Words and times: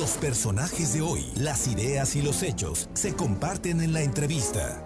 Los 0.00 0.16
personajes 0.16 0.94
de 0.94 1.02
hoy, 1.02 1.30
las 1.36 1.68
ideas 1.68 2.16
y 2.16 2.22
los 2.22 2.42
hechos 2.42 2.88
se 2.94 3.14
comparten 3.14 3.82
en 3.82 3.92
la 3.92 4.00
entrevista. 4.00 4.82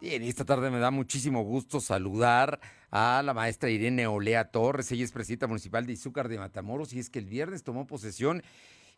Bien, 0.00 0.22
esta 0.22 0.44
tarde 0.44 0.70
me 0.70 0.78
da 0.78 0.92
muchísimo 0.92 1.42
gusto 1.42 1.80
saludar 1.80 2.60
a 2.92 3.22
la 3.24 3.34
maestra 3.34 3.70
Irene 3.70 4.06
Olea 4.06 4.52
Torres. 4.52 4.92
Ella 4.92 5.02
es 5.02 5.10
presidenta 5.10 5.48
municipal 5.48 5.84
de 5.84 5.94
Izúcar 5.94 6.28
de 6.28 6.38
Matamoros 6.38 6.92
y 6.92 7.00
es 7.00 7.10
que 7.10 7.18
el 7.18 7.26
viernes 7.26 7.64
tomó 7.64 7.88
posesión 7.88 8.44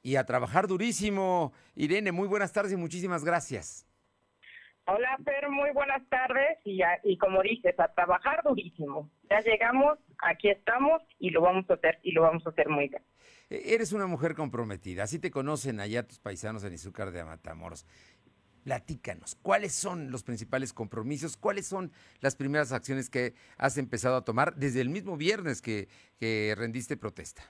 y 0.03 0.17
a 0.17 0.27
trabajar 0.27 0.67
durísimo. 0.67 1.55
Irene, 1.77 2.13
muy 2.13 2.29
buenas 2.29 2.53
tardes 2.53 2.75
y 2.75 2.77
muchísimas 2.77 3.25
gracias. 3.25 3.87
Hola, 4.87 5.17
Fer, 5.25 5.49
muy 5.49 5.71
buenas 5.71 6.07
tardes 6.11 6.59
y, 6.63 6.83
y 7.05 7.17
como 7.17 7.41
dices, 7.41 7.75
a 7.81 7.89
trabajar 7.89 8.43
durísimo. 8.45 9.09
Ya 9.31 9.41
llegamos, 9.41 9.99
aquí 10.25 10.49
estamos 10.49 11.03
y 11.19 11.31
lo 11.31 11.41
vamos 11.41 11.69
a 11.71 11.75
hacer 11.75 11.99
y 12.03 12.13
lo 12.13 12.23
vamos 12.23 12.47
a 12.47 12.51
hacer 12.51 12.69
muy 12.69 12.89
bien. 12.89 13.03
E, 13.51 13.75
eres 13.75 13.93
una 13.93 14.07
mujer 14.07 14.35
comprometida, 14.35 15.05
así 15.05 15.19
te 15.19 15.31
conocen 15.31 15.81
allá 15.81 16.07
tus 16.07 16.19
paisanos 16.19 16.65
en 16.65 16.75
Izúcar 16.75 17.11
de 17.11 17.25
Matamoros. 17.25 17.87
Platícanos, 18.65 19.35
¿cuáles 19.43 19.75
son 19.75 20.11
los 20.11 20.23
principales 20.23 20.73
compromisos? 20.73 21.37
¿Cuáles 21.37 21.67
son 21.67 21.93
las 22.21 22.35
primeras 22.35 22.73
acciones 22.73 23.11
que 23.11 23.35
has 23.59 23.77
empezado 23.77 24.17
a 24.17 24.25
tomar 24.25 24.55
desde 24.55 24.81
el 24.81 24.89
mismo 24.89 25.19
viernes 25.19 25.61
que, 25.61 25.89
que 26.19 26.55
rendiste 26.57 26.97
protesta? 26.97 27.43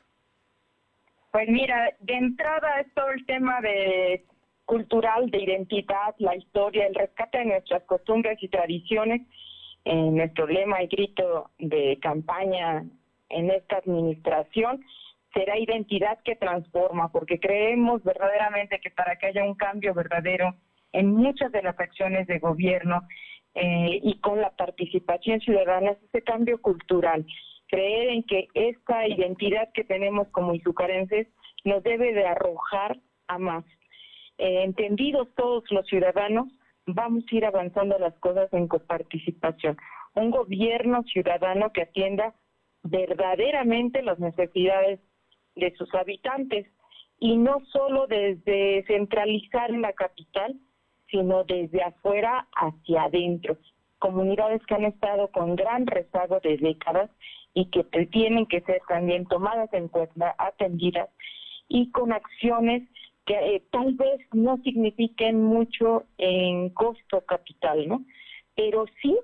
Pues 1.30 1.48
mira, 1.48 1.90
de 2.00 2.14
entrada 2.14 2.80
es 2.80 2.92
todo 2.94 3.10
el 3.10 3.24
tema 3.26 3.60
de 3.60 4.24
cultural, 4.64 5.30
de 5.30 5.42
identidad, 5.42 6.14
la 6.18 6.36
historia, 6.36 6.86
el 6.86 6.94
rescate 6.94 7.38
de 7.38 7.44
nuestras 7.46 7.82
costumbres 7.84 8.38
y 8.42 8.48
tradiciones. 8.48 9.22
En 9.84 10.16
nuestro 10.16 10.46
lema 10.46 10.82
y 10.82 10.86
grito 10.86 11.50
de 11.58 11.98
campaña 12.00 12.84
en 13.28 13.50
esta 13.50 13.78
administración 13.78 14.84
será 15.34 15.58
identidad 15.58 16.18
que 16.24 16.36
transforma, 16.36 17.10
porque 17.10 17.38
creemos 17.38 18.02
verdaderamente 18.04 18.80
que 18.80 18.90
para 18.90 19.16
que 19.16 19.26
haya 19.26 19.44
un 19.44 19.54
cambio 19.54 19.92
verdadero 19.92 20.54
en 20.92 21.12
muchas 21.12 21.50
de 21.52 21.62
las 21.62 21.78
acciones 21.78 22.26
de 22.28 22.38
gobierno 22.38 23.02
eh, 23.54 24.00
y 24.02 24.18
con 24.20 24.40
la 24.40 24.50
participación 24.50 25.40
ciudadana 25.40 25.92
es 25.92 26.02
ese 26.04 26.22
cambio 26.22 26.60
cultural. 26.62 27.26
Creer 27.66 28.10
en 28.10 28.22
que 28.22 28.48
esta 28.54 29.06
identidad 29.08 29.70
que 29.72 29.84
tenemos 29.84 30.28
como 30.28 30.54
izucarenses 30.54 31.26
nos 31.64 31.82
debe 31.82 32.12
de 32.12 32.26
arrojar 32.26 32.98
a 33.26 33.38
más 33.38 33.64
eh, 34.38 34.62
entendidos 34.64 35.28
todos 35.36 35.64
los 35.70 35.86
ciudadanos, 35.86 36.48
vamos 36.86 37.24
a 37.30 37.34
ir 37.34 37.44
avanzando 37.44 37.98
las 37.98 38.14
cosas 38.18 38.52
en 38.52 38.68
coparticipación. 38.68 39.76
Un 40.14 40.30
gobierno 40.30 41.02
ciudadano 41.04 41.72
que 41.72 41.82
atienda 41.82 42.34
verdaderamente 42.82 44.02
las 44.02 44.18
necesidades 44.18 45.00
de 45.56 45.74
sus 45.76 45.92
habitantes 45.94 46.66
y 47.18 47.36
no 47.36 47.60
solo 47.72 48.06
desde 48.06 48.84
centralizar 48.86 49.70
en 49.70 49.82
la 49.82 49.92
capital, 49.92 50.54
sino 51.10 51.44
desde 51.44 51.82
afuera 51.82 52.48
hacia 52.54 53.04
adentro. 53.04 53.56
Comunidades 53.98 54.64
que 54.66 54.74
han 54.74 54.84
estado 54.84 55.28
con 55.28 55.56
gran 55.56 55.86
rezago 55.86 56.40
de 56.40 56.58
décadas 56.58 57.10
y 57.54 57.70
que 57.70 57.84
tienen 58.06 58.46
que 58.46 58.60
ser 58.62 58.82
también 58.88 59.26
tomadas 59.26 59.72
en 59.72 59.88
cuenta, 59.88 60.34
atendidas 60.38 61.08
y 61.68 61.90
con 61.92 62.12
acciones 62.12 62.82
que 63.26 63.56
eh, 63.56 63.62
tal 63.70 63.94
vez 63.94 64.20
no 64.32 64.58
signifiquen 64.58 65.42
mucho 65.42 66.04
en 66.18 66.70
costo 66.70 67.22
capital, 67.22 67.88
¿no? 67.88 68.04
Pero 68.54 68.84
sí 69.00 69.16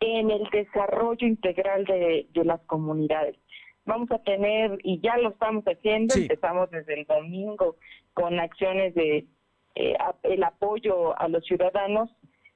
en 0.00 0.30
el 0.30 0.48
desarrollo 0.50 1.26
integral 1.26 1.84
de, 1.84 2.26
las 2.44 2.60
comunidades. 2.62 3.36
Vamos 3.84 4.10
a 4.10 4.18
tener, 4.18 4.78
y 4.82 5.00
ya 5.00 5.16
lo 5.16 5.30
estamos 5.30 5.64
haciendo, 5.64 6.14
empezamos 6.14 6.70
desde 6.70 7.00
el 7.00 7.06
domingo 7.06 7.76
con 8.14 8.38
acciones 8.38 8.94
de 8.94 9.26
eh, 9.74 9.96
el 10.24 10.44
apoyo 10.44 11.18
a 11.18 11.28
los 11.28 11.44
ciudadanos 11.44 12.10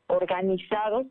organizados 0.08 1.06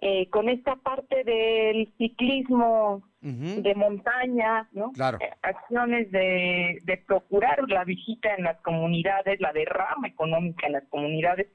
eh, 0.00 0.28
con 0.30 0.48
esta 0.48 0.76
parte 0.76 1.24
del 1.24 1.92
ciclismo 1.98 3.02
de 3.20 3.74
montaña, 3.74 4.68
¿no? 4.72 4.92
Eh, 4.96 5.30
acciones 5.42 6.10
de, 6.12 7.02
procurar 7.06 7.68
la 7.68 7.84
visita 7.84 8.34
en 8.36 8.44
las 8.44 8.60
comunidades, 8.60 9.40
la 9.40 9.52
derrama 9.52 10.06
económica 10.06 10.66
en 10.66 10.74
las 10.74 10.84
comunidades, 10.88 11.48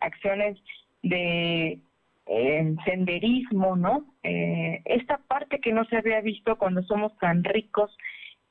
acciones 0.00 0.58
de 1.02 1.78
eh, 2.26 2.74
senderismo, 2.84 3.76
¿no? 3.76 4.06
esta 4.22 5.18
parte 5.18 5.60
que 5.60 5.72
no 5.72 5.84
se 5.86 5.96
había 5.96 6.20
visto 6.20 6.56
cuando 6.56 6.82
somos 6.84 7.16
tan 7.18 7.42
ricos 7.42 7.96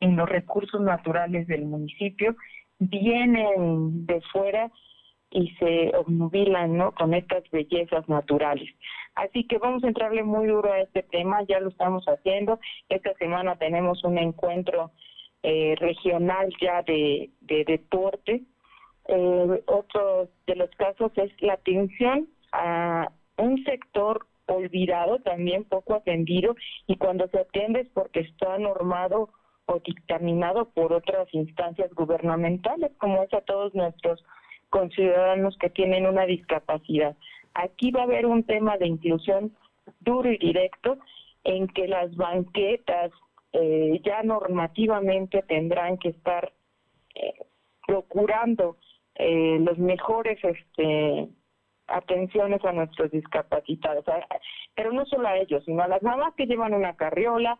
en 0.01 0.17
los 0.17 0.27
recursos 0.27 0.81
naturales 0.81 1.47
del 1.47 1.65
municipio, 1.65 2.35
vienen 2.79 4.05
de 4.05 4.21
fuera 4.33 4.69
y 5.31 5.49
se 5.55 5.91
obnubilan, 5.95 6.77
¿no? 6.77 6.91
Con 6.91 7.13
estas 7.13 7.49
bellezas 7.51 8.07
naturales. 8.09 8.69
Así 9.15 9.45
que 9.45 9.57
vamos 9.57 9.83
a 9.83 9.87
entrarle 9.87 10.23
muy 10.23 10.47
duro 10.47 10.71
a 10.71 10.79
este 10.79 11.03
tema, 11.03 11.43
ya 11.43 11.59
lo 11.59 11.69
estamos 11.69 12.05
haciendo. 12.05 12.59
Esta 12.89 13.13
semana 13.15 13.55
tenemos 13.55 14.03
un 14.03 14.17
encuentro 14.17 14.91
eh, 15.43 15.75
regional 15.79 16.53
ya 16.61 16.83
de, 16.83 17.31
deporte. 17.41 18.43
Eh, 19.07 19.63
otro 19.65 20.29
de 20.45 20.55
los 20.55 20.69
casos 20.71 21.11
es 21.15 21.31
la 21.41 21.53
atención 21.53 22.27
a 22.51 23.11
un 23.37 23.63
sector 23.63 24.27
olvidado, 24.47 25.19
también 25.19 25.63
poco 25.63 25.95
atendido, 25.95 26.55
y 26.87 26.97
cuando 26.97 27.27
se 27.29 27.39
atiende 27.39 27.81
es 27.81 27.89
porque 27.89 28.19
está 28.19 28.57
normado 28.57 29.29
o 29.65 29.79
dictaminado 29.79 30.65
por 30.69 30.91
otras 30.91 31.33
instancias 31.33 31.93
gubernamentales, 31.93 32.91
como 32.97 33.23
es 33.23 33.33
a 33.33 33.41
todos 33.41 33.73
nuestros 33.73 34.23
conciudadanos 34.71 35.55
que 35.59 35.69
tienen 35.69 36.07
una 36.07 36.25
discapacidad. 36.25 37.15
Aquí 37.53 37.91
va 37.91 38.01
a 38.01 38.05
haber 38.05 38.25
un 38.25 38.43
tema 38.43 38.77
de 38.77 38.87
inclusión 38.87 39.55
duro 39.99 40.31
y 40.31 40.37
directo 40.37 40.97
en 41.43 41.67
que 41.67 41.87
las 41.87 42.15
banquetas 42.15 43.11
eh, 43.53 44.01
ya 44.03 44.23
normativamente 44.23 45.43
tendrán 45.43 45.97
que 45.97 46.09
estar 46.09 46.51
eh, 47.15 47.33
procurando 47.85 48.77
eh, 49.15 49.59
los 49.59 49.77
mejores 49.77 50.39
este, 50.43 51.27
atenciones 51.87 52.63
a 52.63 52.71
nuestros 52.71 53.11
discapacitados, 53.11 54.05
pero 54.75 54.93
no 54.93 55.05
solo 55.05 55.27
a 55.27 55.37
ellos, 55.37 55.63
sino 55.65 55.83
a 55.83 55.89
las 55.89 56.01
mamás 56.01 56.33
que 56.35 56.45
llevan 56.45 56.73
una 56.73 56.95
carriola, 56.95 57.59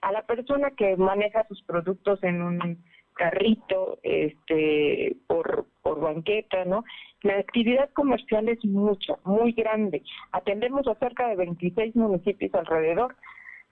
a 0.00 0.12
la 0.12 0.22
persona 0.22 0.72
que 0.72 0.96
maneja 0.96 1.46
sus 1.46 1.62
productos 1.62 2.22
en 2.24 2.42
un 2.42 2.84
carrito, 3.14 3.98
este, 4.02 5.16
por, 5.26 5.57
por 5.88 6.00
banqueta, 6.00 6.66
¿no? 6.66 6.84
La 7.22 7.38
actividad 7.38 7.88
comercial 7.94 8.46
es 8.50 8.62
mucha, 8.62 9.16
muy 9.24 9.52
grande. 9.52 10.02
Atendemos 10.32 10.86
a 10.86 10.94
cerca 10.96 11.28
de 11.28 11.36
26 11.36 11.96
municipios 11.96 12.54
alrededor. 12.54 13.16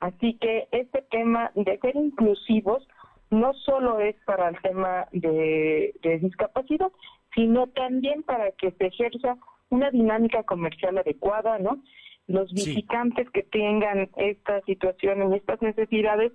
Así 0.01 0.39
que 0.41 0.67
este 0.73 1.03
tema 1.11 1.51
de 1.55 1.79
ser 1.79 1.95
inclusivos 1.95 2.89
no 3.29 3.53
solo 3.53 4.01
es 4.01 4.17
para 4.25 4.49
el 4.49 4.59
tema 4.63 5.09
de, 5.13 5.93
discapacidad, 6.23 6.91
sino 7.35 7.67
también 7.67 8.23
para 8.23 8.51
que 8.53 8.71
se 8.71 8.87
ejerza 8.87 9.37
una 9.69 9.91
dinámica 9.91 10.43
comercial 10.45 10.97
adecuada, 10.97 11.59
¿no? 11.59 11.83
Los 12.29 12.51
visitantes 12.55 13.29
que 13.29 13.43
tengan 13.43 14.09
estas 14.17 14.65
situaciones 14.65 15.31
y 15.31 15.37
estas 15.37 15.61
necesidades 15.61 16.33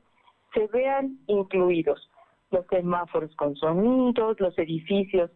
se 0.54 0.68
vean 0.68 1.18
incluidos. 1.26 2.08
Los 2.52 2.68
semáforos 2.68 3.36
con 3.36 3.56
sonidos, 3.56 4.40
los 4.40 4.56
edificios 4.60 5.32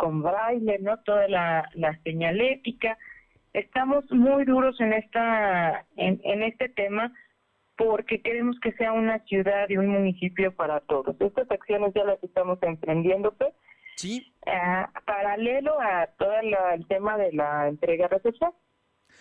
con 0.00 0.22
braille, 0.22 0.78
¿no? 0.80 0.96
Toda 1.00 1.28
la, 1.28 1.68
señalética. 2.04 2.96
Estamos 3.52 4.10
muy 4.10 4.46
duros 4.46 4.80
en 4.80 4.94
esta 4.94 5.84
en, 5.96 6.42
este 6.42 6.70
tema 6.70 7.12
porque 7.76 8.22
queremos 8.22 8.58
que 8.60 8.72
sea 8.72 8.94
una 8.94 9.18
ciudad 9.26 9.68
y 9.68 9.76
un 9.76 9.88
municipio 9.88 10.54
para 10.56 10.80
todos. 10.80 11.14
Estas 11.20 11.50
acciones 11.50 11.92
ya 11.94 12.04
las 12.04 12.22
estamos 12.24 12.58
emprendiendo, 12.62 13.32
pues. 13.32 13.52
Sí. 13.96 14.32
Ah, 14.46 14.90
paralelo 15.04 15.78
a 15.78 16.06
todo 16.18 16.32
el 16.72 16.86
tema 16.86 17.18
de 17.18 17.32
la 17.34 17.68
entrega-recepción. 17.68 18.52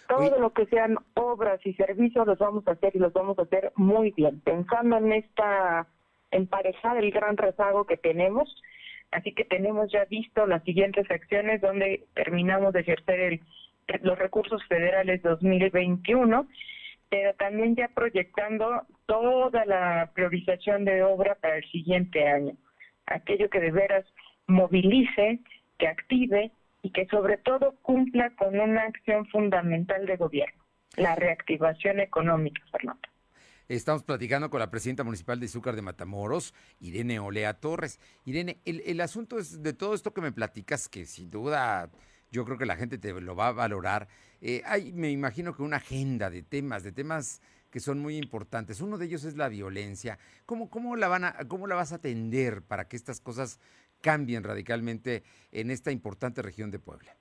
Todo 0.08 0.40
lo 0.40 0.54
que 0.54 0.66
sean 0.68 0.98
obras 1.16 1.60
y 1.66 1.74
servicios 1.74 2.26
los 2.26 2.40
vamos 2.40 2.66
a 2.68 2.72
hacer 2.72 2.96
y 2.96 3.00
los 3.00 3.12
vamos 3.12 3.38
a 3.38 3.44
hacer 3.44 3.74
muy 3.76 4.12
bien, 4.12 4.40
pensando 4.40 4.98
en 4.98 5.12
esta 5.12 5.88
emparejar 6.31 6.98
el 6.98 7.12
gran 7.12 7.36
rezago 7.36 7.86
que 7.86 7.98
tenemos 7.98 8.50
Así 9.12 9.34
que 9.34 9.44
tenemos 9.44 9.92
ya 9.92 10.06
visto 10.06 10.46
las 10.46 10.64
siguientes 10.64 11.10
acciones 11.10 11.62
donde 11.62 12.06
terminamos 12.14 12.74
de 12.74 12.82
ejercer 12.82 13.40
los 14.02 14.20
recursos 14.20 14.64
federales 14.68 15.22
2021, 15.24 16.48
pero 17.10 17.34
también 17.36 17.76
ya 17.76 17.88
proyectando 17.88 18.84
toda 19.08 19.66
la 19.66 20.12
priorización 20.14 20.86
de 20.86 21.04
obra 21.04 21.36
para 21.36 21.58
el 21.58 21.66
siguiente 21.72 22.28
año. 22.28 22.54
Aquello 23.08 23.50
que 23.50 23.60
de 23.60 23.72
veras 23.72 24.06
movilice, 24.46 25.40
que 25.80 25.88
active 25.88 26.52
y 26.84 26.92
que 26.92 27.08
sobre 27.08 27.38
todo 27.38 27.76
cumpla 27.82 28.30
con 28.36 28.60
una 28.60 28.84
acción 28.84 29.26
fundamental 29.28 30.06
de 30.06 30.18
gobierno, 30.18 30.64
la 30.98 31.16
reactivación 31.16 32.00
económica, 32.00 32.62
Fernando. 32.72 33.09
Estamos 33.69 34.01
platicando 34.01 34.50
con 34.50 34.60
la 34.60 34.71
presidenta 34.71 35.04
municipal 35.04 35.39
de 35.39 35.45
Izúcar 35.45 35.75
de 35.75 35.83
Matamoros, 35.83 36.56
Irene 36.80 37.19
Olea 37.19 37.54
Torres. 37.54 38.00
Irene, 38.25 38.57
el, 38.66 39.00
asunto 39.00 39.38
es 39.38 39.62
de 39.62 39.74
todo 39.74 39.94
esto 39.94 40.12
que 40.12 40.21
me 40.21 40.31
platicas, 40.31 40.89
que 40.89 41.06
sin 41.06 41.30
duda 41.30 41.92
yo 42.31 42.45
creo 42.45 42.57
que 42.57 42.66
la 42.66 42.77
gente 42.77 42.98
te 42.98 43.13
lo 43.21 43.36
va 43.36 43.50
a 43.50 43.51
valorar. 43.51 44.07
Eh, 44.42 44.63
hay, 44.66 44.92
me 44.94 45.12
imagino 45.12 45.56
que 45.56 45.62
una 45.62 45.77
agenda 45.77 46.31
de 46.31 46.42
temas, 46.42 46.81
de 46.81 46.92
temas 46.92 47.44
que 47.69 47.80
son 47.80 48.00
muy 48.00 48.18
importantes. 48.18 48.81
Uno 48.81 48.98
de 48.98 49.06
ellos 49.06 49.24
es 49.24 49.38
la 49.38 49.50
violencia. 49.50 50.18
¿Cómo, 50.48 50.71
cómo, 50.71 50.95
la, 50.95 51.07
van 51.07 51.25
a, 51.25 51.36
cómo 51.48 51.68
la 51.68 51.75
vas 51.75 51.92
a 51.92 51.98
atender 51.98 52.63
para 52.63 52.88
que 52.88 52.95
estas 52.95 53.21
cosas 53.21 53.60
cambien 54.01 54.44
radicalmente 54.44 55.21
en 55.51 55.69
esta 55.69 55.92
importante 55.92 56.42
región 56.42 56.71
de 56.71 56.80
Puebla? 56.80 57.16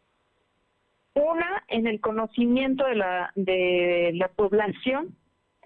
Una, 1.12 1.62
en 1.68 1.86
el 1.86 2.00
conocimiento 2.00 2.86
de 2.86 2.94
la, 2.94 3.32
de 3.34 4.12
la 4.14 4.28
población, 4.28 5.14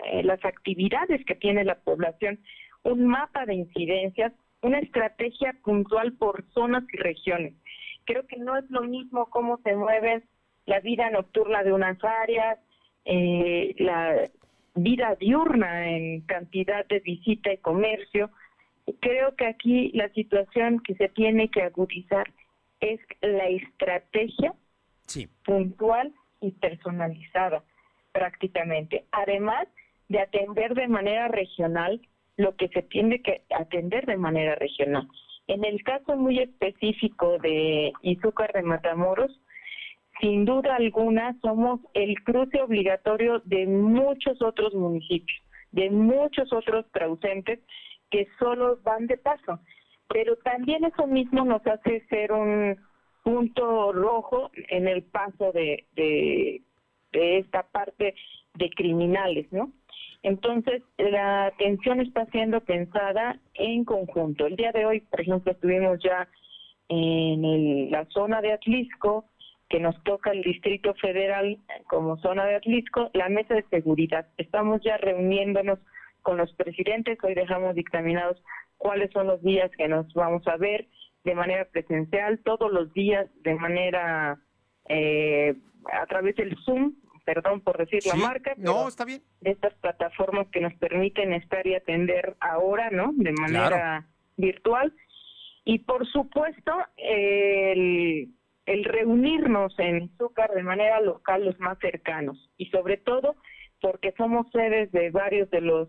eh, 0.04 0.22
las 0.22 0.44
actividades 0.44 1.24
que 1.24 1.34
tiene 1.34 1.64
la 1.64 1.76
población, 1.76 2.40
un 2.82 3.06
mapa 3.06 3.46
de 3.46 3.54
incidencias, 3.54 4.32
una 4.62 4.78
estrategia 4.78 5.54
puntual 5.64 6.12
por 6.14 6.44
zonas 6.52 6.84
y 6.92 6.96
regiones. 6.96 7.54
Creo 8.04 8.26
que 8.26 8.36
no 8.36 8.56
es 8.56 8.68
lo 8.70 8.82
mismo 8.82 9.26
cómo 9.26 9.58
se 9.62 9.74
mueve 9.76 10.22
la 10.66 10.80
vida 10.80 11.10
nocturna 11.10 11.62
de 11.62 11.72
unas 11.72 12.02
áreas, 12.02 12.58
eh, 13.04 13.74
la 13.78 14.30
vida 14.74 15.16
diurna 15.16 15.88
en 15.88 16.22
cantidad 16.22 16.86
de 16.86 17.00
visita 17.00 17.52
y 17.52 17.58
comercio. 17.58 18.30
Creo 19.00 19.34
que 19.36 19.46
aquí 19.46 19.90
la 19.94 20.08
situación 20.10 20.80
que 20.80 20.94
se 20.94 21.08
tiene 21.08 21.48
que 21.48 21.62
agudizar 21.62 22.32
es 22.80 23.00
la 23.20 23.48
estrategia 23.48 24.54
puntual 25.44 26.12
y 26.40 26.52
personalizada 26.52 27.62
prácticamente. 28.12 29.04
Además 29.12 29.68
de 30.08 30.20
atender 30.20 30.74
de 30.74 30.88
manera 30.88 31.28
regional 31.28 32.00
lo 32.36 32.56
que 32.56 32.68
se 32.68 32.82
tiene 32.82 33.22
que 33.22 33.42
atender 33.50 34.06
de 34.06 34.16
manera 34.16 34.54
regional. 34.56 35.08
En 35.46 35.64
el 35.64 35.82
caso 35.82 36.16
muy 36.16 36.38
específico 36.38 37.38
de 37.38 37.92
Izúcar 38.02 38.52
de 38.52 38.62
Matamoros, 38.62 39.30
sin 40.20 40.44
duda 40.44 40.76
alguna 40.76 41.36
somos 41.40 41.80
el 41.94 42.14
cruce 42.22 42.62
obligatorio 42.62 43.40
de 43.44 43.66
muchos 43.66 44.40
otros 44.40 44.72
municipios, 44.74 45.42
de 45.72 45.90
muchos 45.90 46.52
otros 46.52 46.86
trausentes 46.92 47.60
que 48.10 48.28
solo 48.38 48.78
van 48.84 49.06
de 49.06 49.16
paso. 49.16 49.58
Pero 50.08 50.36
también 50.36 50.84
eso 50.84 51.06
mismo 51.06 51.44
nos 51.44 51.66
hace 51.66 52.06
ser 52.08 52.32
un 52.32 52.76
punto 53.22 53.92
rojo 53.92 54.50
en 54.68 54.86
el 54.86 55.02
paso 55.02 55.52
de, 55.52 55.86
de, 55.94 56.62
esta 57.12 57.62
parte 57.64 58.14
de 58.54 58.70
criminales, 58.70 59.50
¿no? 59.52 59.72
Entonces, 60.22 60.82
la 60.98 61.46
atención 61.46 62.00
está 62.00 62.26
siendo 62.26 62.60
pensada 62.60 63.40
en 63.54 63.84
conjunto. 63.84 64.46
El 64.46 64.56
día 64.56 64.72
de 64.72 64.86
hoy, 64.86 65.00
por 65.00 65.20
ejemplo, 65.20 65.52
estuvimos 65.52 65.98
ya 66.02 66.28
en 66.88 67.90
la 67.90 68.06
zona 68.06 68.40
de 68.40 68.52
Atlisco, 68.52 69.24
que 69.68 69.80
nos 69.80 70.00
toca 70.04 70.30
el 70.30 70.42
Distrito 70.42 70.94
Federal 70.94 71.58
como 71.88 72.18
zona 72.18 72.44
de 72.44 72.56
Atlisco, 72.56 73.10
la 73.14 73.28
mesa 73.30 73.54
de 73.54 73.64
seguridad. 73.70 74.26
Estamos 74.36 74.82
ya 74.82 74.98
reuniéndonos 74.98 75.78
con 76.20 76.36
los 76.36 76.52
presidentes, 76.54 77.18
hoy 77.24 77.34
dejamos 77.34 77.74
dictaminados 77.74 78.40
cuáles 78.76 79.10
son 79.12 79.26
los 79.26 79.42
días 79.42 79.70
que 79.76 79.88
nos 79.88 80.12
vamos 80.14 80.46
a 80.46 80.56
ver, 80.56 80.86
de 81.24 81.34
manera 81.34 81.64
presencial, 81.64 82.38
todos 82.44 82.70
los 82.70 82.92
días 82.92 83.28
de 83.42 83.54
manera 83.54 84.38
eh, 84.88 85.54
a 85.90 86.06
través 86.06 86.36
del 86.36 86.56
Zoom, 86.64 86.94
perdón 87.24 87.60
por 87.60 87.78
decir 87.78 88.04
la 88.06 88.14
marca. 88.14 88.54
No, 88.56 88.88
está 88.88 89.04
bien. 89.04 89.22
De 89.40 89.50
estas 89.50 89.74
plataformas 89.74 90.48
que 90.48 90.60
nos 90.60 90.74
permiten 90.74 91.32
estar 91.32 91.66
y 91.66 91.74
atender 91.74 92.36
ahora, 92.40 92.90
¿no? 92.90 93.12
De 93.14 93.32
manera 93.32 94.06
virtual. 94.36 94.94
Y 95.64 95.80
por 95.80 96.06
supuesto, 96.06 96.72
el, 96.96 98.28
el 98.66 98.84
reunirnos 98.84 99.78
en 99.78 100.10
Zúcar 100.18 100.50
de 100.52 100.62
manera 100.62 101.00
local 101.00 101.44
los 101.44 101.58
más 101.60 101.78
cercanos. 101.78 102.50
Y 102.56 102.66
sobre 102.66 102.96
todo 102.96 103.36
porque 103.80 104.12
somos 104.16 104.46
sedes 104.52 104.90
de 104.92 105.10
varios 105.10 105.50
de 105.50 105.60
los 105.60 105.88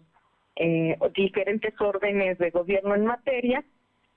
eh, 0.55 0.97
diferentes 1.15 1.73
órdenes 1.79 2.37
de 2.37 2.51
gobierno 2.51 2.95
en 2.95 3.05
materia 3.05 3.63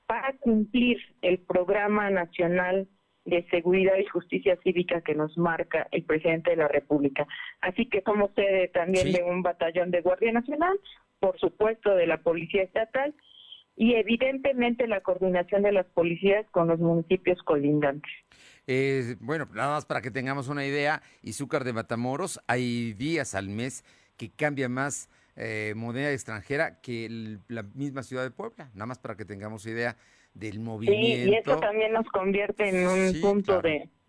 para 0.06 0.32
cumplir 0.38 0.98
el 1.22 1.38
programa 1.38 2.10
nacional 2.10 2.88
de 3.26 3.46
seguridad 3.50 3.96
y 3.98 4.06
justicia 4.06 4.56
cívica 4.62 5.02
que 5.02 5.14
nos 5.14 5.36
marca 5.36 5.88
el 5.90 6.04
presidente 6.04 6.50
de 6.50 6.56
la 6.56 6.68
República. 6.68 7.26
Así 7.60 7.86
que 7.86 8.00
somos 8.02 8.30
sede 8.34 8.68
también 8.68 9.12
de 9.12 9.22
un 9.22 9.42
batallón 9.42 9.90
de 9.90 10.00
Guardia 10.00 10.32
Nacional, 10.32 10.78
por 11.18 11.38
supuesto 11.38 11.94
de 11.94 12.06
la 12.06 12.18
Policía 12.22 12.62
Estatal 12.62 13.14
y 13.76 13.94
evidentemente 13.94 14.86
la 14.86 15.02
coordinación 15.02 15.62
de 15.62 15.72
las 15.72 15.86
policías 15.86 16.46
con 16.50 16.68
los 16.68 16.78
municipios 16.78 17.42
colindantes. 17.42 18.10
Eh, 18.66 19.16
bueno, 19.20 19.46
nada 19.52 19.74
más 19.74 19.84
para 19.84 20.00
que 20.00 20.10
tengamos 20.10 20.48
una 20.48 20.64
idea, 20.64 21.02
Izúcar 21.22 21.64
de 21.64 21.72
Matamoros, 21.72 22.40
hay 22.46 22.94
días 22.94 23.34
al 23.34 23.48
mes 23.48 23.84
que 24.16 24.30
cambia 24.30 24.68
más 24.68 25.10
eh, 25.36 25.74
moneda 25.76 26.10
extranjera 26.10 26.80
que 26.80 27.38
la 27.48 27.62
misma 27.62 28.02
ciudad 28.02 28.22
de 28.22 28.30
Puebla, 28.30 28.70
nada 28.72 28.86
más 28.86 28.98
para 28.98 29.16
que 29.16 29.26
tengamos 29.26 29.66
idea 29.66 29.96
del 30.38 30.60
movimiento. 30.60 31.24
Sí, 31.24 31.30
y 31.30 31.34
eso 31.34 31.58
también 31.58 31.92
nos 31.92 32.06
convierte 32.06 32.68
en 32.68 32.86
un 32.86 33.20
punto 33.20 33.60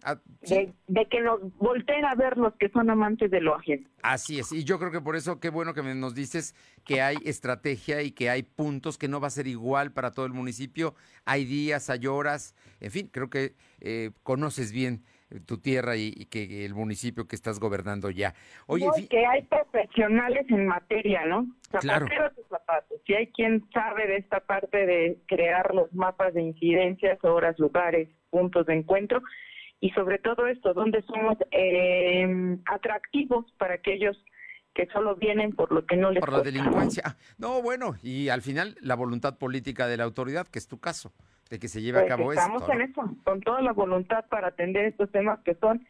ah, 0.04 0.20
de, 0.42 0.74
de, 0.88 1.06
que 1.06 1.22
nos 1.22 1.40
volteen 1.58 2.06
a 2.06 2.16
ver 2.16 2.38
los 2.38 2.54
que 2.56 2.70
son 2.70 2.90
amantes 2.90 3.32
de 3.32 3.42
lo 3.42 3.56
ajeno. 3.56 3.88
Así 4.02 4.40
es, 4.40 4.52
y 4.52 4.64
yo 4.64 4.80
creo 4.80 4.92
que 4.92 5.02
por 5.02 5.16
eso 5.16 5.40
qué 5.40 5.50
bueno 5.50 5.74
que 5.74 5.82
nos 5.82 6.14
dices 6.16 6.56
que 6.86 7.02
hay 7.02 7.18
estrategia 7.24 8.02
y 8.02 8.12
que 8.12 8.30
hay 8.30 8.44
puntos 8.44 8.98
que 8.98 9.08
no 9.08 9.20
va 9.20 9.28
a 9.28 9.32
ser 9.32 9.48
igual 9.48 9.92
para 9.92 10.12
todo 10.12 10.26
el 10.26 10.34
municipio, 10.34 10.96
hay 11.26 11.46
días, 11.46 11.90
hay 11.90 12.08
horas, 12.08 12.56
en 12.80 12.92
fin, 12.92 13.10
creo 13.12 13.30
que 13.30 13.54
eh, 13.80 14.12
conoces 14.24 14.72
bien 14.72 15.04
tu 15.46 15.58
tierra 15.58 15.98
y, 15.98 16.12
que 16.26 16.66
el 16.66 16.74
municipio 16.74 17.28
que 17.28 17.36
estás 17.36 17.60
gobernando 17.60 18.10
ya. 18.10 18.34
Oye, 18.66 18.88
que 19.10 19.26
hay 19.26 19.44
profesionales 19.44 20.46
en 20.50 20.68
materia, 20.68 21.26
¿no? 21.26 21.48
Zapateros 21.70 22.10
claro. 22.10 22.47
Si 23.08 23.14
hay 23.14 23.28
quien 23.28 23.64
sabe 23.74 24.06
de 24.06 24.18
esta 24.18 24.42
parte 24.42 24.86
de 24.86 25.18
crear 25.28 25.74
los 25.74 25.92
mapas 25.94 26.34
de 26.34 26.42
incidencias, 26.42 27.24
horas, 27.24 27.58
lugares, 27.58 28.10
puntos 28.30 28.66
de 28.66 28.76
encuentro 28.76 29.22
y 29.80 29.92
sobre 29.92 30.20
todo 30.20 30.46
esto, 30.46 30.74
donde 30.74 31.02
somos 31.04 31.38
eh, 31.52 32.58
atractivos 32.66 33.46
para 33.58 33.76
aquellos 33.76 34.22
que 34.74 34.88
solo 34.88 35.16
vienen 35.16 35.54
por 35.54 35.72
lo 35.72 35.86
que 35.86 35.96
no 35.96 36.12
les 36.12 36.20
Por 36.20 36.34
la 36.34 36.42
delincuencia. 36.42 37.04
Ah, 37.06 37.16
no, 37.38 37.62
bueno, 37.62 37.96
y 38.04 38.28
al 38.28 38.42
final 38.42 38.76
la 38.82 38.96
voluntad 38.96 39.38
política 39.38 39.88
de 39.88 39.96
la 39.96 40.04
autoridad, 40.04 40.46
que 40.46 40.60
es 40.60 40.68
tu 40.68 40.80
caso 40.80 41.14
de 41.50 41.60
que 41.60 41.70
se 41.70 41.82
lleve 41.82 42.00
a 42.00 42.02
pues 42.02 42.10
cabo 42.10 42.34
estamos 42.34 42.62
esto. 42.62 42.74
Estamos 42.74 43.08
en 43.08 43.14
eso, 43.14 43.24
con 43.24 43.42
toda 43.42 43.62
la 43.62 43.72
voluntad 43.72 44.26
para 44.30 44.50
atender 44.50 44.86
estos 44.86 45.10
temas 45.12 45.40
que 45.46 45.56
son 45.56 45.88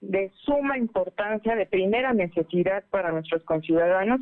de 0.00 0.30
suma 0.44 0.78
importancia, 0.78 1.56
de 1.56 1.66
primera 1.66 2.14
necesidad 2.14 2.84
para 2.90 3.10
nuestros 3.10 3.42
conciudadanos 3.42 4.20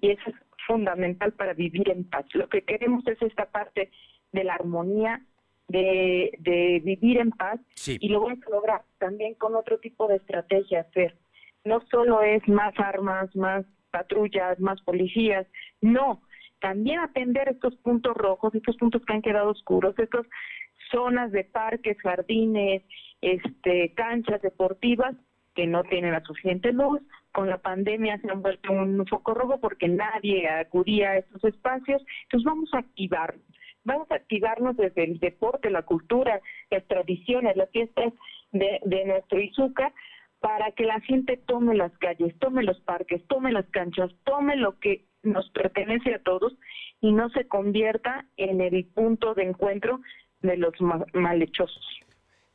y 0.00 0.10
es 0.10 0.18
fundamental 0.66 1.32
para 1.32 1.54
vivir 1.54 1.90
en 1.90 2.04
paz. 2.04 2.26
Lo 2.34 2.48
que 2.48 2.62
queremos 2.62 3.06
es 3.06 3.20
esta 3.22 3.46
parte 3.46 3.90
de 4.32 4.44
la 4.44 4.54
armonía, 4.54 5.22
de, 5.68 6.36
de 6.40 6.80
vivir 6.84 7.18
en 7.18 7.30
paz 7.30 7.60
y 7.86 8.08
lo 8.08 8.20
vamos 8.20 8.40
a 8.46 8.50
lograr 8.50 8.82
también 8.98 9.34
con 9.34 9.54
otro 9.54 9.78
tipo 9.78 10.06
de 10.06 10.16
estrategia 10.16 10.80
hacer. 10.80 11.16
No 11.64 11.80
solo 11.90 12.22
es 12.22 12.46
más 12.48 12.74
armas, 12.78 13.34
más 13.36 13.64
patrullas, 13.90 14.58
más 14.58 14.80
policías, 14.82 15.46
no, 15.80 16.22
también 16.60 17.00
atender 17.00 17.48
estos 17.48 17.74
puntos 17.76 18.16
rojos, 18.16 18.54
estos 18.54 18.76
puntos 18.76 19.02
que 19.04 19.12
han 19.12 19.22
quedado 19.22 19.50
oscuros, 19.50 19.98
estas 19.98 20.26
zonas 20.90 21.32
de 21.32 21.44
parques, 21.44 21.96
jardines, 22.00 22.82
este, 23.20 23.94
canchas 23.94 24.42
deportivas 24.42 25.14
que 25.54 25.66
no 25.66 25.82
tienen 25.84 26.12
la 26.12 26.22
suficiente 26.22 26.72
luz. 26.72 27.00
Con 27.32 27.48
la 27.48 27.58
pandemia 27.58 28.18
se 28.18 28.30
han 28.30 28.42
vuelto 28.42 28.72
un 28.72 29.06
foco 29.06 29.34
rojo 29.34 29.58
porque 29.60 29.88
nadie 29.88 30.48
acudía 30.48 31.10
a 31.10 31.16
estos 31.18 31.44
espacios. 31.44 32.02
Entonces 32.24 32.44
vamos 32.44 32.70
a 32.74 32.78
activarnos. 32.78 33.42
Vamos 33.84 34.10
a 34.10 34.14
activarnos 34.14 34.76
desde 34.76 35.04
el 35.04 35.18
deporte, 35.18 35.70
la 35.70 35.82
cultura, 35.82 36.40
las 36.70 36.86
tradiciones, 36.86 37.56
las 37.56 37.70
fiestas 37.70 38.12
de, 38.52 38.80
de 38.84 39.04
nuestro 39.06 39.40
Izuca 39.40 39.92
para 40.40 40.72
que 40.72 40.84
la 40.84 41.00
gente 41.00 41.36
tome 41.36 41.74
las 41.74 41.96
calles, 41.98 42.36
tome 42.38 42.64
los 42.64 42.80
parques, 42.80 43.24
tome 43.28 43.52
las 43.52 43.66
canchas, 43.70 44.10
tome 44.24 44.56
lo 44.56 44.78
que 44.78 45.04
nos 45.22 45.48
pertenece 45.50 46.14
a 46.14 46.18
todos 46.18 46.52
y 47.00 47.12
no 47.12 47.28
se 47.30 47.46
convierta 47.46 48.26
en 48.36 48.60
el 48.60 48.84
punto 48.86 49.34
de 49.34 49.44
encuentro 49.44 50.00
de 50.40 50.56
los 50.56 50.74
malhechosos. 51.12 52.00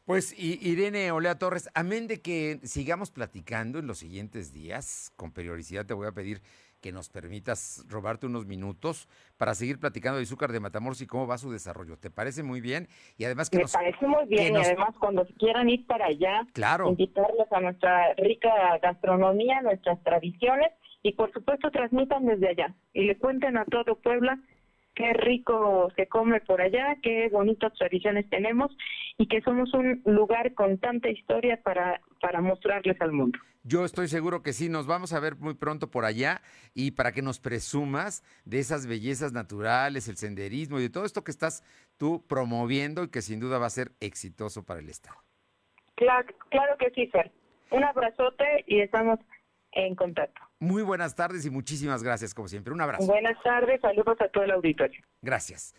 Pues 0.08 0.34
Irene 0.40 1.12
Olea 1.12 1.38
Torres, 1.38 1.70
amén 1.76 2.08
de 2.08 2.22
que 2.22 2.62
sigamos 2.64 3.12
platicando 3.12 3.78
en 3.78 3.88
los 3.88 3.98
siguientes 3.98 4.54
días, 4.54 5.12
con 5.18 5.34
periodicidad 5.34 5.86
te 5.86 5.94
voy 5.94 6.08
a 6.08 6.14
pedir 6.14 6.40
que 6.80 6.94
nos 6.94 7.10
permitas 7.10 7.84
robarte 7.90 8.26
unos 8.26 8.46
minutos 8.46 9.10
para 9.36 9.54
seguir 9.54 9.82
platicando 9.82 10.16
de 10.16 10.24
Izúcar 10.24 10.54
de 10.54 10.62
Matamoros 10.62 11.02
y 11.02 11.08
cómo 11.08 11.28
va 11.28 11.38
su 11.38 11.52
desarrollo. 11.52 11.98
¿Te 11.98 12.10
parece 12.10 12.42
muy 12.42 12.62
bien? 12.62 12.88
Y 13.18 13.26
además 13.26 13.50
que 13.50 13.58
Me 13.58 13.66
parece 13.66 14.08
muy 14.08 14.26
bien 14.28 14.54
y 14.54 14.58
además 14.60 14.96
cuando 14.98 15.28
quieran 15.38 15.70
ir 15.70 15.86
para 15.86 16.06
allá, 16.06 16.48
claro. 16.54 16.88
invitarlos 16.88 17.52
a 17.52 17.60
nuestra 17.60 18.14
rica 18.14 18.50
gastronomía, 18.82 19.62
nuestras 19.62 20.02
tradiciones 20.04 20.72
y 21.04 21.12
por 21.16 21.34
supuesto 21.34 21.70
transmitan 21.70 22.26
desde 22.26 22.48
allá 22.48 22.74
y 22.94 23.04
le 23.04 23.18
cuenten 23.18 23.58
a 23.58 23.66
todo 23.66 24.00
Puebla 24.00 24.40
qué 24.98 25.13
rico 25.13 25.92
se 25.96 26.08
come 26.08 26.42
por 26.42 26.60
allá, 26.60 26.98
qué 27.04 27.30
bonitas 27.32 27.72
tradiciones 27.75 28.27
tenemos 28.32 28.75
y 29.20 29.27
que 29.27 29.42
somos 29.42 29.72
un 29.75 30.01
lugar 30.06 30.56
con 30.56 30.80
tanta 30.80 31.10
historia 31.10 31.62
para, 31.62 32.01
para 32.20 32.42
mostrarles 32.42 33.00
al 33.00 33.12
mundo. 33.12 33.38
Yo 33.63 33.86
estoy 33.86 34.08
seguro 34.08 34.42
que 34.42 34.54
sí, 34.54 34.70
nos 34.70 34.88
vamos 34.88 35.13
a 35.13 35.20
ver 35.20 35.36
muy 35.36 35.54
pronto 35.54 35.92
por 35.92 36.04
allá 36.04 36.42
y 36.74 36.92
para 36.92 37.12
que 37.12 37.22
nos 37.22 37.39
presumas 37.39 38.24
de 38.44 38.58
esas 38.58 38.88
bellezas 38.88 39.34
naturales, 39.34 40.08
el 40.08 40.18
senderismo 40.18 40.80
y 40.80 40.84
de 40.84 40.89
todo 40.89 41.06
esto 41.06 41.24
que 41.24 41.32
estás 41.32 41.63
tú 41.98 42.25
promoviendo 42.27 43.04
y 43.04 43.10
que 43.10 43.22
sin 43.22 43.39
duda 43.39 43.60
va 43.60 43.68
a 43.68 43.70
ser 43.70 43.92
exitoso 44.00 44.66
para 44.66 44.80
el 44.80 44.89
Estado. 44.89 45.18
Claro, 45.96 46.27
claro 46.50 46.75
que 46.80 46.89
sí, 46.92 47.08
Fer. 47.08 47.32
Un 47.70 47.84
abrazote 47.84 48.63
y 48.66 48.80
estamos 48.80 49.20
en 49.74 49.94
contacto. 49.96 50.47
Muy 50.60 50.82
buenas 50.82 51.16
tardes 51.16 51.46
y 51.46 51.52
muchísimas 51.52 52.02
gracias, 52.02 52.34
como 52.34 52.48
siempre. 52.48 52.74
Un 52.74 52.82
abrazo. 52.82 53.06
Buenas 53.06 53.42
tardes, 53.44 53.80
saludos 53.82 54.18
a 54.20 54.28
todo 54.30 54.44
el 54.44 54.52
auditorio. 54.52 55.02
Gracias. 55.22 55.76